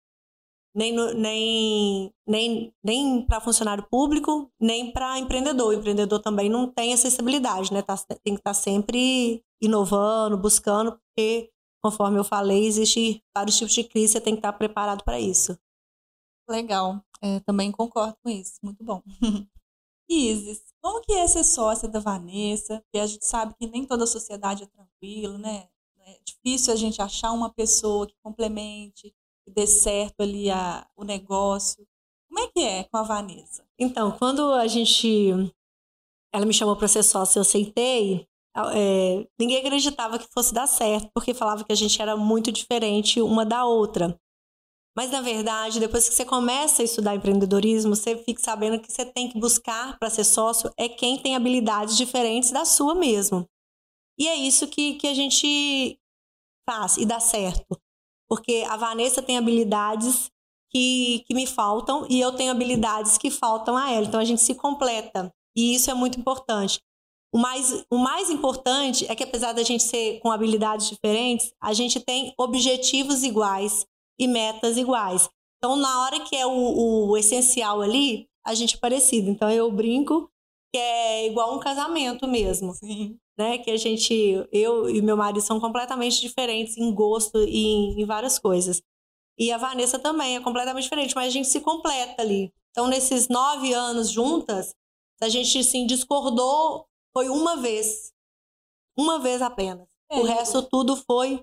[0.75, 5.69] nem, nem, nem, nem para funcionário público, nem para empreendedor.
[5.69, 7.83] O empreendedor também não tem essa estabilidade, né?
[7.83, 11.51] Tá, tem que estar tá sempre inovando, buscando, porque,
[11.83, 15.21] conforme eu falei, existe vários tipos de crise, você tem que estar tá preparado para
[15.21, 15.59] isso.
[16.49, 19.03] Legal, é, também concordo com isso, muito bom.
[20.09, 22.81] Isis, como que é ser sócia da Vanessa?
[22.81, 25.69] Porque a gente sabe que nem toda a sociedade é tranquilo, né?
[26.05, 31.05] É difícil a gente achar uma pessoa que complemente, que dê certo ali a, o
[31.05, 31.87] negócio.
[32.29, 33.65] Como é que é com a Vanessa?
[33.79, 35.31] Então, quando a gente.
[36.35, 38.27] Ela me chamou para ser sócia, eu aceitei.
[38.75, 43.21] É, ninguém acreditava que fosse dar certo, porque falava que a gente era muito diferente
[43.21, 44.19] uma da outra.
[44.97, 49.07] Mas, na verdade, depois que você começa a estudar empreendedorismo, você fica sabendo que você
[49.07, 53.47] tem que buscar para ser sócio é quem tem habilidades diferentes da sua mesmo.
[54.19, 55.99] E é isso que, que a gente
[56.69, 57.82] faz e dá certo
[58.33, 60.31] porque a Vanessa tem habilidades
[60.71, 64.07] que, que me faltam e eu tenho habilidades que faltam a ela.
[64.07, 66.81] Então a gente se completa e isso é muito importante.
[67.31, 71.75] O mais, o mais importante é que, apesar da gente ser com habilidades diferentes, a
[71.75, 73.85] gente tem objetivos iguais
[74.19, 75.29] e metas iguais.
[75.59, 79.29] Então, na hora que é o, o essencial ali, a gente é parecido.
[79.29, 80.31] Então, eu brinco
[80.75, 82.73] que é igual um casamento mesmo.
[82.73, 83.59] Sim né?
[83.59, 88.05] Que a gente, eu e meu marido são completamente diferentes em gosto e em, em
[88.05, 88.83] várias coisas.
[89.39, 92.53] E a Vanessa também é completamente diferente, mas a gente se completa ali.
[92.71, 94.75] Então, nesses nove anos juntas,
[95.21, 98.13] a gente, assim, discordou, foi uma vez.
[98.97, 99.89] Uma vez apenas.
[100.11, 101.43] É, o resto tudo foi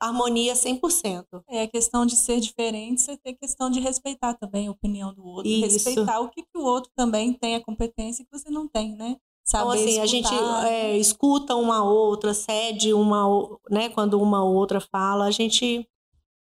[0.00, 1.42] harmonia 100%.
[1.48, 5.24] É a questão de ser diferente, você tem questão de respeitar também a opinião do
[5.24, 5.86] outro, Isso.
[5.86, 9.16] respeitar o que, que o outro também tem a competência que você não tem, né?
[9.50, 13.26] Saber Então, assim, a gente escutar, é, escuta uma outra, cede uma,
[13.70, 13.88] né?
[13.88, 15.88] Quando uma ou outra fala, a gente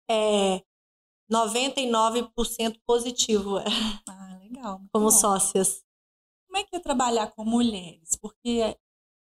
[0.10, 0.62] é
[1.29, 3.65] 99% positivo é,
[4.08, 4.79] Ah, legal.
[4.93, 5.12] como bom.
[5.12, 5.84] sócias.
[6.47, 8.15] Como é que é trabalhar com mulheres?
[8.21, 8.77] Porque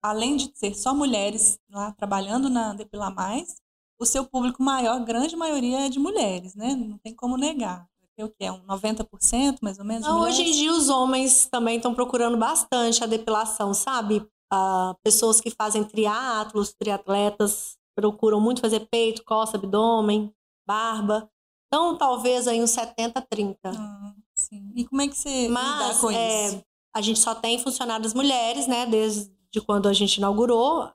[0.02, 3.60] além de ser só mulheres lá trabalhando na Depilar Mais,
[4.00, 6.74] o seu público maior, a grande maioria é de mulheres, né?
[6.74, 7.86] Não tem como negar.
[8.24, 11.76] O que é um 90% mais ou menos Não, hoje em dia os homens também
[11.76, 14.26] estão procurando bastante a depilação, sabe?
[14.50, 20.32] Ah, pessoas que fazem triatlos, triatletas, procuram muito fazer peito, costa, abdômen,
[20.66, 21.28] barba.
[21.66, 23.58] Então, talvez aí uns 70, 30.
[23.70, 24.72] Ah, sim.
[24.74, 26.64] E como é que você lida Mas com é, isso?
[26.94, 28.86] a gente só tem funcionárias mulheres, né?
[28.86, 29.30] Desde
[29.66, 30.90] quando a gente inaugurou,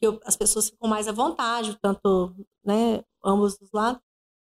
[0.00, 3.02] que as pessoas ficam mais à vontade, tanto, né?
[3.24, 4.03] Ambos os lados.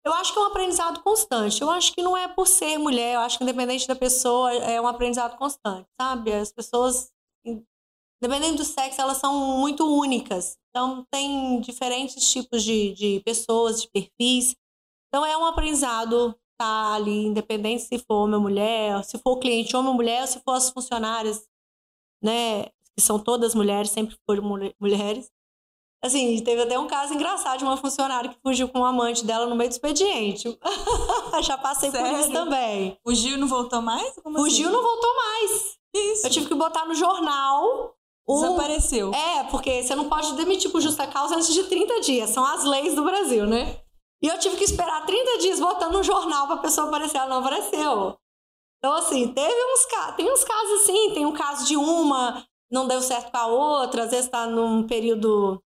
[0.08, 1.62] Eu acho que é um aprendizado constante.
[1.62, 4.80] Eu acho que não é por ser mulher, eu acho que independente da pessoa, é
[4.80, 6.32] um aprendizado constante, sabe?
[6.32, 7.12] As pessoas,
[8.24, 10.58] independente do sexo, elas são muito únicas.
[10.70, 14.56] Então, tem diferentes tipos de, de pessoas, de perfis.
[15.10, 19.76] Então, é um aprendizado estar ali, independente se for homem ou mulher, se for cliente
[19.76, 21.46] homem ou mulher, ou se for as funcionárias,
[22.24, 22.65] né?
[22.96, 25.30] Que são todas mulheres, sempre foram mulhe- mulheres.
[26.04, 29.48] Assim, teve até um caso engraçado de uma funcionária que fugiu com um amante dela
[29.48, 30.58] no meio do expediente.
[31.44, 32.34] Já passei por isso Sério?
[32.34, 32.98] também.
[33.06, 34.14] Fugiu e não voltou mais?
[34.24, 34.76] Como Fugiu, assim?
[34.76, 35.78] não voltou mais.
[35.96, 36.28] Isso?
[36.28, 37.96] Eu tive que botar no jornal.
[38.30, 39.12] um- Desapareceu.
[39.14, 42.30] É, porque você não pode demitir por justa causa antes de 30 dias.
[42.30, 43.80] São as leis do Brasil, né?
[44.22, 47.18] E eu tive que esperar 30 dias botando no jornal pra pessoa aparecer.
[47.18, 48.16] Ela não apareceu.
[48.78, 50.16] Então, assim, teve uns casos.
[50.16, 51.14] Tem uns casos assim.
[51.14, 54.04] Tem um caso de uma, não deu certo com a outra.
[54.04, 55.60] Às vezes tá num período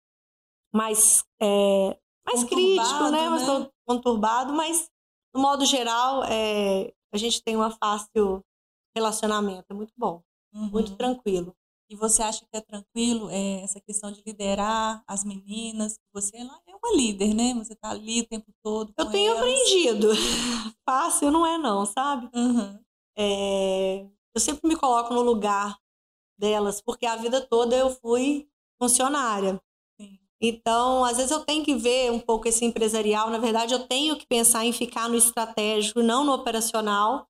[0.72, 3.28] mais, é, mais crítico, Conturbado, né?
[3.28, 3.70] Mais né?
[3.86, 4.52] conturbado.
[4.52, 4.90] Mas,
[5.34, 8.44] no modo geral, é, a gente tem uma fácil
[8.94, 9.66] relacionamento.
[9.70, 10.22] É muito bom.
[10.52, 10.96] Muito Uhum.
[10.96, 11.54] tranquilo.
[11.88, 15.98] E você acha que é tranquilo é, essa questão de liderar as meninas?
[16.12, 17.52] Você é uma líder, né?
[17.54, 18.92] Você tá ali o tempo todo.
[18.96, 19.40] Eu tenho elas.
[19.40, 20.08] aprendido.
[20.88, 22.28] Fácil não é não, sabe?
[22.32, 22.78] Uhum.
[23.18, 25.78] É, eu sempre me coloco no lugar
[26.38, 28.48] delas, porque a vida toda eu fui
[28.80, 29.60] funcionária.
[30.40, 33.28] Então, às vezes eu tenho que ver um pouco esse empresarial.
[33.28, 37.26] Na verdade, eu tenho que pensar em ficar no estratégico, não no operacional,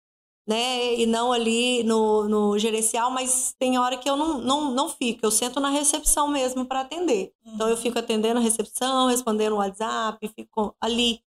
[0.47, 0.95] né?
[0.95, 5.27] E não ali no, no gerencial, mas tem hora que eu não, não, não fico.
[5.27, 7.33] Eu sento na recepção mesmo para atender.
[7.45, 11.21] Então, eu fico atendendo a recepção, respondendo o WhatsApp, fico ali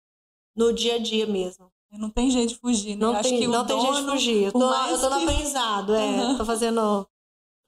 [0.56, 1.72] no dia a dia mesmo.
[1.92, 3.06] Não tem jeito de fugir, né?
[3.06, 4.44] Não acho tem, que o não tem jeito de dono, fugir.
[4.44, 6.06] Eu tô, eu tô no que- aprendizado, é.
[6.06, 6.38] Uhum.
[6.38, 7.08] Tô fazendo.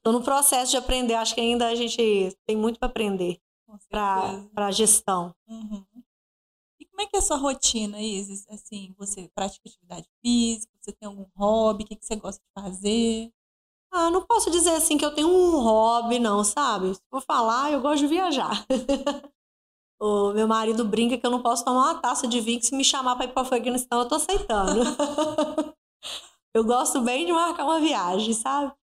[0.02, 1.16] Tô no processo de aprender.
[1.16, 3.40] Acho que ainda a gente tem muito para aprender
[3.90, 5.36] para para gestão.
[5.48, 5.86] Uhum.
[6.80, 8.46] E como é que é a sua rotina, Isis?
[8.50, 10.74] Assim, você pratica atividade física?
[10.82, 11.84] Você tem algum hobby?
[11.84, 13.32] O que, que você gosta de fazer?
[13.92, 16.96] Ah, não posso dizer assim que eu tenho um hobby, não, sabe?
[16.96, 18.66] Se for falar, eu gosto de viajar.
[20.02, 22.76] o meu marido brinca que eu não posso tomar uma taça de vinho, que se
[22.76, 24.82] me chamar para ir para o Afeganistão, eu tô aceitando.
[26.56, 28.74] eu gosto bem de marcar uma viagem, sabe?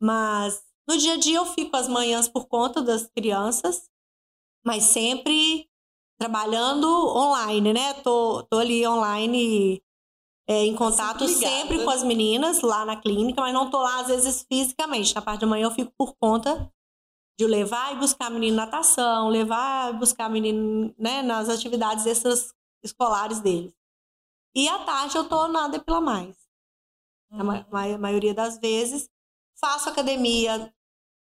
[0.00, 3.90] Mas no dia a dia eu fico as manhãs por conta das crianças,
[4.66, 5.68] mas sempre
[6.18, 7.94] trabalhando online, né?
[8.02, 9.82] Tô, tô ali online
[10.48, 11.48] é, em contato sempre
[11.78, 15.14] sempre com as meninas lá na clínica, mas não tô lá às vezes fisicamente.
[15.14, 16.72] Na parte da manhã eu fico por conta
[17.38, 22.54] de levar e buscar menino na natação, levar e buscar menino né, nas atividades extras
[22.82, 23.74] escolares deles.
[24.54, 26.36] E à tarde eu tô na Depila Mais.
[27.32, 27.64] A, ma- Uhum.
[27.70, 29.10] ma- maioria das vezes.
[29.60, 30.72] Faço academia,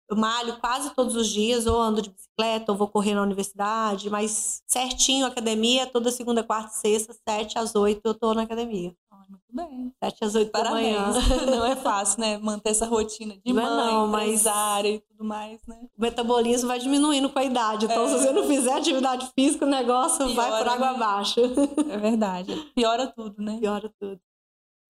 [0.10, 4.10] eu malho quase todos os dias, ou ando de bicicleta, ou vou correr na universidade,
[4.10, 8.96] mas certinho academia, toda segunda, quarta e sexta, sete às oito eu tô na academia.
[9.28, 9.92] Muito bem.
[10.04, 11.12] Sete às oito da manhã.
[11.12, 11.46] Parabéns.
[11.50, 12.38] Não é fácil, né?
[12.38, 15.88] Manter essa rotina de Não é mãe, não, mas- empresária e tudo mais, né?
[15.98, 17.86] O metabolismo vai diminuindo com a idade.
[17.86, 18.08] Então, É.
[18.10, 20.96] se você não fizer atividade física, o negócio vai por Piora, água né?
[20.96, 21.40] abaixo.
[21.90, 22.54] É verdade.
[22.76, 23.58] Piora tudo, né?
[23.60, 24.20] Piora tudo.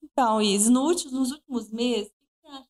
[0.03, 2.67] Então, Isis, no último- nos últimos meses, o que você acha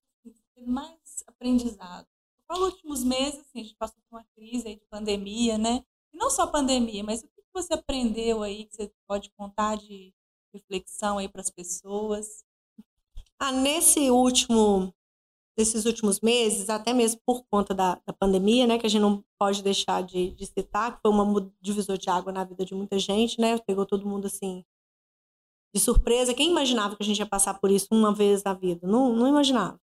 [0.55, 2.05] que mais aprendizado?
[2.49, 5.83] Nos últimos meses, assim, a gente passou por uma crise aí de pandemia, né?
[6.13, 10.13] E não só pandemia, mas o que você aprendeu aí que você pode contar de
[10.53, 12.43] reflexão aí para as pessoas?
[13.39, 14.93] Ah, nesse último,
[15.57, 19.23] nesses últimos meses, até mesmo por conta da, da pandemia, né, que a gente não
[19.39, 22.99] pode deixar de, de citar, que foi mu- divisor de água na vida de muita
[22.99, 24.65] gente, né, pegou todo mundo assim
[25.73, 26.33] de surpresa.
[26.33, 28.87] Quem imaginava que a gente ia passar por isso uma vez na vida?
[28.87, 29.79] Não, não imaginava.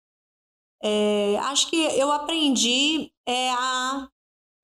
[0.83, 4.09] É, acho que eu aprendi é, a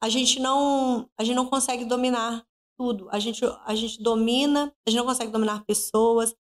[0.01, 2.45] a gente não a gente não consegue dominar
[2.77, 3.07] tudo.
[3.09, 6.35] A gente, a gente domina, a gente não consegue dominar pessoas,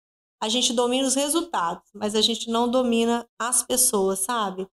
[0.42, 4.68] a gente domina os resultados, mas a gente não domina as pessoas, sabe?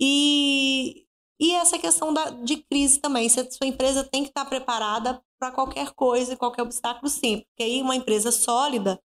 [0.00, 1.06] E,
[1.40, 3.28] e essa questão da, de crise também.
[3.28, 7.40] Se a sua empresa tem que estar preparada para qualquer coisa, qualquer obstáculo, sim.
[7.40, 9.00] Porque aí uma empresa sólida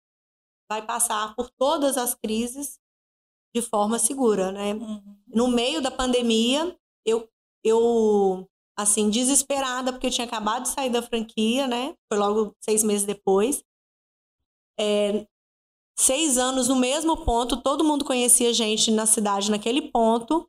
[0.70, 2.78] vai passar por todas as crises
[3.54, 4.74] de forma segura, né?
[4.74, 5.16] Uhum.
[5.28, 7.28] No meio da pandemia, eu,
[7.64, 11.94] eu assim, desesperada, porque eu tinha acabado de sair da franquia, né?
[12.08, 13.62] Foi logo seis meses depois.
[14.78, 15.26] É,
[15.98, 20.48] seis anos no mesmo ponto, todo mundo conhecia gente na cidade naquele ponto.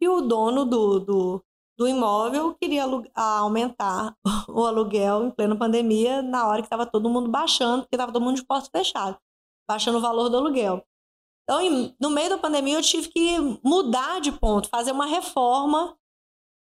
[0.00, 1.44] E o dono do, do,
[1.78, 4.16] do imóvel queria aumentar
[4.48, 8.22] o aluguel em plena pandemia, na hora que estava todo mundo baixando, porque estava todo
[8.22, 9.18] mundo de porta fechada,
[9.68, 10.84] baixando o valor do aluguel.
[11.44, 15.96] Então, no meio da pandemia, eu tive que mudar de ponto, fazer uma reforma.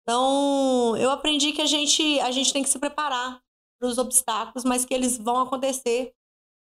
[0.03, 3.41] Então, eu aprendi que a gente, a gente tem que se preparar
[3.79, 6.15] para os obstáculos, mas que eles vão acontecer.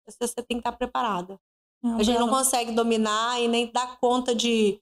[0.06, 1.38] Você tem que estar preparada.
[1.82, 4.80] Não, a gente não consegue dominar e nem dar conta de,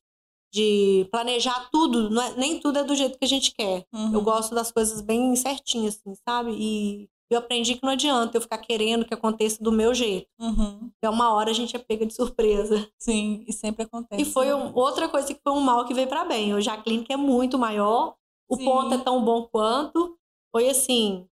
[0.52, 2.18] de planejar tudo.
[2.20, 3.84] É, nem tudo é do jeito que a gente quer.
[3.92, 4.14] Uhum.
[4.14, 6.52] Eu gosto das coisas bem certinhas, assim, sabe?
[6.52, 10.28] E eu aprendi que não adianta eu ficar querendo que aconteça do meu jeito.
[10.38, 10.90] Uhum.
[11.02, 12.88] É uma hora a gente é pega de surpresa.
[12.98, 14.22] Sim, e sempre acontece.
[14.22, 16.54] E foi um, outra coisa que foi um mal que veio para bem.
[16.54, 18.14] Hoje a clínica é muito maior,
[18.48, 18.64] o Sim.
[18.64, 20.16] ponto é tão bom quanto.
[20.52, 21.28] Foi assim,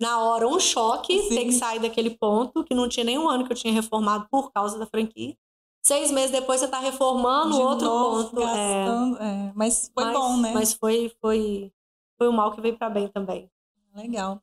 [0.00, 1.28] na hora, um choque Sim.
[1.28, 4.52] ter que sair daquele ponto, que não tinha nenhum ano que eu tinha reformado por
[4.52, 5.36] causa da franquia.
[5.84, 8.40] Seis meses depois você tá reformando de outro novo, ponto.
[8.40, 8.44] É.
[8.44, 9.46] Gastando, é.
[9.46, 9.52] é.
[9.54, 10.52] Mas foi mas, bom, né?
[10.52, 11.72] Mas foi, foi,
[12.18, 13.48] foi um mal que veio para bem também.
[13.96, 14.38] Legal.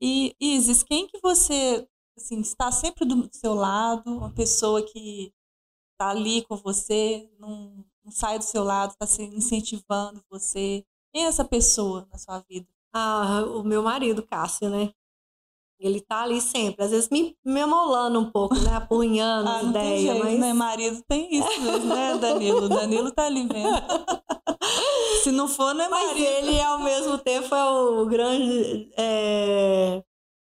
[0.00, 5.32] E Isis, quem que você assim, está sempre do seu lado, uma pessoa que
[5.92, 10.84] está ali com você, não, não sai do seu lado, está se incentivando você.
[11.12, 12.66] Quem é essa pessoa na sua vida?
[12.92, 14.92] Ah, o meu marido, Cássio, né?
[15.80, 18.74] Ele tá ali sempre, às vezes me, me amolando um pouco, né?
[18.74, 20.00] Apurrinhando ah, as ideias.
[20.02, 20.40] Jeito, mas...
[20.40, 20.52] né?
[20.52, 22.68] Marido tem isso mesmo, né, Danilo?
[22.68, 23.68] Danilo tá ali vendo.
[25.22, 30.02] Se não for, não é Mas ele, ao mesmo tempo, é o grande é,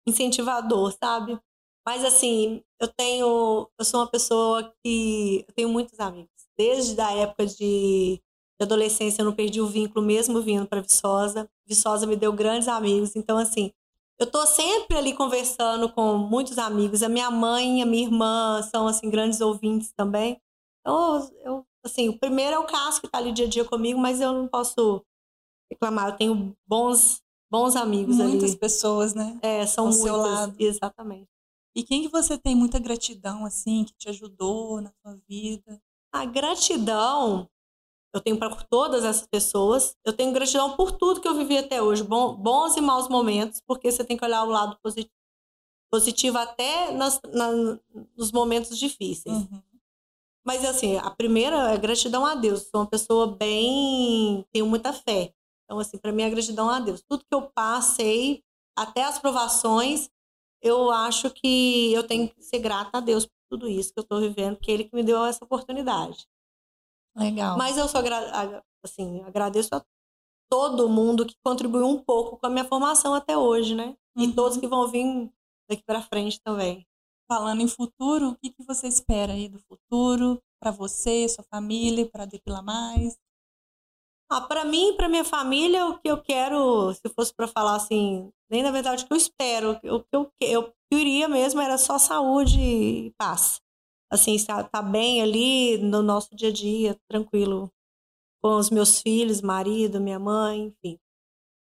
[0.06, 1.38] incentivador, sabe?
[1.86, 3.68] Mas, assim, eu tenho...
[3.78, 5.44] Eu sou uma pessoa que...
[5.48, 6.30] Eu tenho muitos amigos.
[6.58, 8.20] Desde a época de,
[8.58, 11.48] de adolescência, eu não perdi o vínculo mesmo vindo para Viçosa.
[11.66, 13.14] Viçosa me deu grandes amigos.
[13.14, 13.72] Então, assim,
[14.18, 17.02] eu tô sempre ali conversando com muitos amigos.
[17.02, 20.40] A minha mãe e a minha irmã são, assim, grandes ouvintes também.
[20.80, 23.99] Então, eu assim, o primeiro é o Cássio que está ali dia a dia comigo,
[23.99, 25.05] mas eu não posso
[25.70, 26.09] reclamar.
[26.09, 28.38] Eu tenho bons, bons amigos Muitas ali.
[28.38, 29.38] Muitas pessoas, né?
[29.42, 30.03] É, são muitas.
[30.03, 30.55] Seu lado.
[30.59, 31.29] Exatamente.
[31.75, 35.81] E quem que você tem muita gratidão, assim, que te ajudou na sua vida?
[36.12, 37.49] A gratidão
[38.16, 39.94] eu tenho para todas essas pessoas.
[40.03, 43.92] Eu tenho gratidão por tudo que eu vivi até hoje, bons e maus momentos, porque
[43.92, 45.12] você tem que olhar o lado positivo,
[45.90, 47.79] positivo até nas, na,
[48.16, 49.37] nos momentos difíceis.
[49.37, 49.62] Uhum.
[50.46, 52.68] Mas assim, a primeira é gratidão a Deus.
[52.70, 55.35] Sou uma pessoa bem, tenho muita fé.
[55.64, 57.02] Então assim, para mim é gratidão a Deus.
[57.02, 58.44] Tudo que eu passei,
[58.78, 60.09] até as provações,
[60.62, 64.02] eu acho que eu tenho que ser grata a Deus por tudo isso que eu
[64.02, 66.28] estou vivendo, que ele que me deu essa oportunidade.
[67.16, 67.59] Legal.
[67.59, 68.00] Mas eu sou
[68.85, 69.85] assim, agradeço a
[70.48, 73.96] todo mundo que contribuiu um pouco com a minha formação até hoje, né?
[74.16, 74.24] Uhum.
[74.24, 75.28] E todos que vão vir
[75.68, 76.87] daqui para frente também.
[77.28, 82.08] Falando em futuro, o que, que você espera aí do futuro para você, sua família,
[82.08, 83.18] para Depila Mais?
[84.30, 88.30] Ah, para mim, para minha família, o que eu quero, se fosse para falar assim,
[88.50, 91.98] nem na verdade o que eu espero, o que eu, eu queria mesmo era só
[91.98, 93.60] saúde e paz.
[94.10, 97.72] Assim, estar tá, bem ali no nosso dia a dia, tranquilo,
[98.42, 100.98] com os meus filhos, marido, minha mãe, enfim.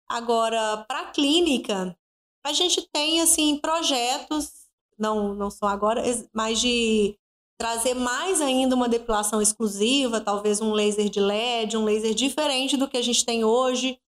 [0.09, 1.96] Agora, para clínica,
[2.44, 4.65] a gente tem assim projetos
[4.98, 7.18] não, não só agora, mas de
[7.59, 12.88] trazer mais ainda uma depilação exclusiva, talvez um laser de LED, um laser diferente do
[12.88, 13.98] que a gente tem hoje,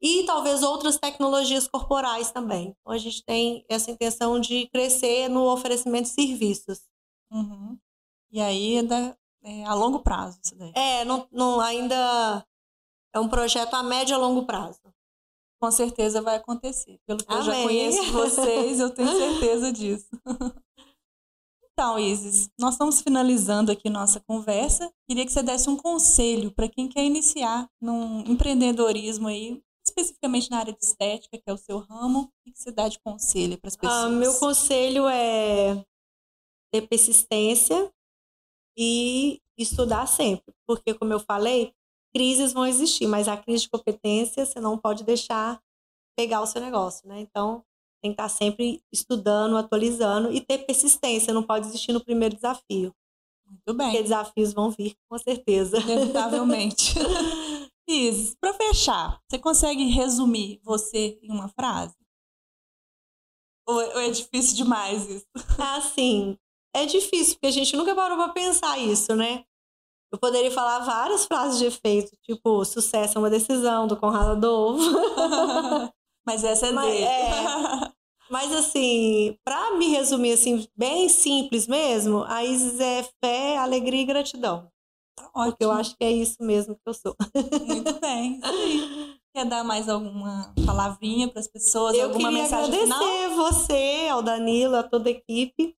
[0.00, 2.76] e talvez outras tecnologias corporais também.
[2.80, 6.80] Então, a gente tem essa intenção de crescer no oferecimento de serviços.
[7.30, 7.76] Uhum.
[8.30, 10.72] E aí, ainda é a longo prazo isso daí.
[10.74, 12.44] É, não, não, ainda
[13.12, 14.80] é um projeto a médio e a longo prazo
[15.60, 16.98] com certeza vai acontecer.
[17.06, 17.38] Pelo que Amém.
[17.38, 20.08] eu já conheço vocês, eu tenho certeza disso.
[21.72, 24.92] Então, Isis, nós estamos finalizando aqui nossa conversa.
[25.08, 30.58] Queria que você desse um conselho para quem quer iniciar num empreendedorismo aí, especificamente na
[30.58, 32.32] área de estética, que é o seu ramo.
[32.46, 34.04] O que você dá de conselho para as ah, pessoas?
[34.04, 35.84] Ah, meu conselho é
[36.72, 37.92] ter persistência
[38.76, 41.72] e estudar sempre, porque, como eu falei,
[42.14, 45.60] crises vão existir, mas a crise de competência você não pode deixar
[46.16, 47.20] pegar o seu negócio, né?
[47.20, 47.64] Então,
[48.02, 52.94] tem que estar sempre estudando, atualizando e ter persistência, não pode desistir no primeiro desafio.
[53.46, 53.86] Muito bem.
[53.86, 55.78] Porque desafios vão vir, com certeza.
[55.78, 56.94] Inevitavelmente.
[57.88, 61.96] Isis, para fechar, você consegue resumir você em uma frase?
[63.66, 65.26] Ou é difícil demais isso?
[65.58, 66.38] Ah, sim.
[66.74, 69.44] É difícil, porque a gente nunca parou para pensar isso, né?
[70.10, 74.82] Eu poderia falar várias frases de efeito, tipo, sucesso é uma decisão, do Conrado Adolfo.
[76.26, 77.04] Mas essa é Mas, dele.
[77.04, 77.30] É,
[78.30, 84.04] mas assim, para me resumir assim, bem simples mesmo, a Isis é fé, alegria e
[84.04, 84.70] gratidão.
[85.16, 85.52] Tá ótimo.
[85.52, 87.16] Porque eu acho que é isso mesmo que eu sou.
[87.66, 88.40] Muito bem.
[89.34, 91.96] Quer dar mais alguma palavrinha para as pessoas?
[91.96, 93.36] Eu alguma queria mensagem agradecer final?
[93.36, 95.74] você, ao Danilo, a toda a equipe,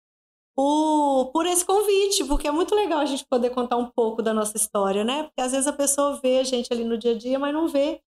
[0.58, 4.34] por, por esse convite, porque é muito legal a gente poder contar um pouco da
[4.34, 5.22] nossa história, né?
[5.22, 7.68] Porque às vezes a pessoa vê a gente ali no dia a dia, mas não
[7.68, 8.00] vê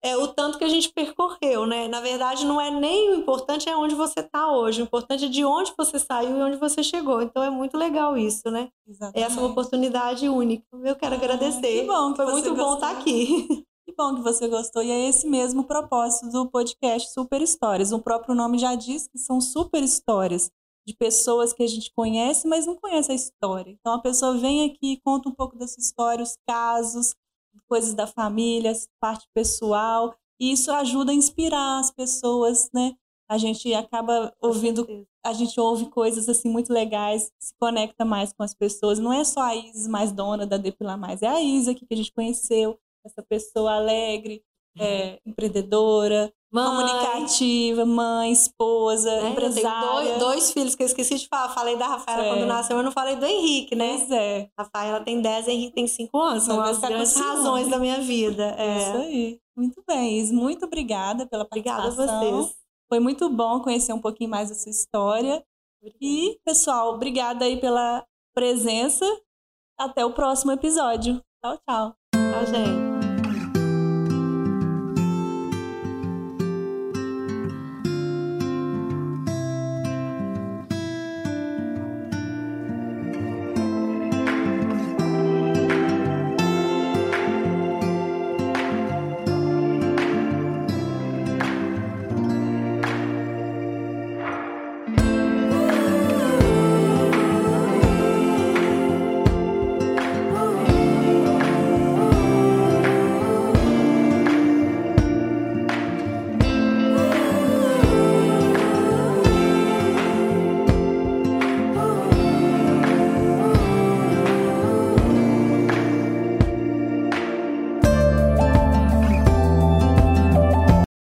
[0.00, 1.88] é, o tanto que a gente percorreu, né?
[1.88, 5.28] Na verdade, não é nem o importante é onde você está hoje, o importante é
[5.28, 7.20] de onde você saiu e onde você chegou.
[7.22, 8.68] Então é muito legal isso, né?
[8.86, 9.26] Exatamente.
[9.26, 10.64] Essa é uma oportunidade única.
[10.84, 11.80] Eu quero ah, agradecer.
[11.80, 12.66] Que bom, que foi muito gostou.
[12.66, 13.66] bom estar aqui.
[13.82, 14.84] Que bom que você gostou.
[14.84, 17.90] E é esse mesmo propósito do podcast Super Histórias.
[17.90, 20.48] O próprio nome já diz que são super histórias
[20.90, 23.70] de pessoas que a gente conhece, mas não conhece a história.
[23.70, 27.14] Então a pessoa vem aqui, conta um pouco da sua história, os casos,
[27.68, 32.94] coisas da família, parte pessoal, e isso ajuda a inspirar as pessoas, né?
[33.28, 38.42] A gente acaba ouvindo, a gente ouve coisas assim muito legais, se conecta mais com
[38.42, 38.98] as pessoas.
[38.98, 41.94] Não é só a Isis mais dona da Depilar Mais, é a Isis aqui que
[41.94, 44.42] a gente conheceu, essa pessoa alegre,
[44.78, 46.64] é, empreendedora, mãe.
[46.64, 49.88] comunicativa, mãe, esposa, é, empresária.
[49.88, 51.50] Dois, dois, filhos que eu esqueci de falar.
[51.50, 52.28] Falei da Rafaela é.
[52.28, 53.98] quando nasceu, mas não falei do Henrique, né?
[53.98, 54.50] Pois é.
[54.58, 56.44] Rafaela tem 10, Henrique tem 5 anos.
[56.44, 58.54] São as grandes razões da minha vida.
[58.58, 58.78] É.
[58.78, 59.40] Isso aí.
[59.56, 60.30] Muito bem, Is.
[60.30, 61.88] Muito obrigada pela participação.
[61.88, 62.56] Obrigada a vocês.
[62.88, 65.44] Foi muito bom conhecer um pouquinho mais da sua história.
[66.00, 68.04] E, pessoal, obrigada aí pela
[68.34, 69.04] presença.
[69.78, 71.22] Até o próximo episódio.
[71.42, 71.94] Tchau, tchau.
[72.14, 73.09] Tchau, gente.